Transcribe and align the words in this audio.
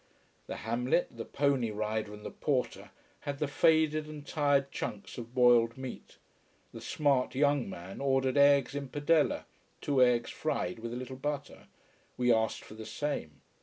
The 0.47 0.55
Hamlet, 0.65 1.09
the 1.11 1.25
pony 1.25 1.69
rider, 1.69 2.11
and 2.11 2.25
the 2.25 2.31
porter 2.31 2.89
had 3.19 3.37
the 3.37 3.47
faded 3.47 4.07
and 4.07 4.25
tired 4.25 4.71
chunks 4.71 5.19
of 5.19 5.35
boiled 5.35 5.77
meat. 5.77 6.17
The 6.73 6.81
smart 6.81 7.35
young 7.35 7.69
man 7.69 8.01
ordered 8.01 8.35
eggs 8.35 8.73
in 8.73 8.89
padella 8.89 9.45
two 9.79 10.01
eggs 10.01 10.31
fried 10.31 10.79
with 10.79 10.91
a 10.91 10.95
little 10.97 11.17
butter. 11.17 11.67
We 12.17 12.33
asked 12.33 12.63
for 12.63 12.73
the 12.73 12.87
same. 12.87 13.41